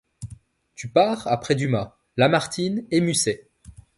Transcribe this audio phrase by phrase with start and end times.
[0.73, 3.51] Tu pars après Dumas, Lamartine et Musset.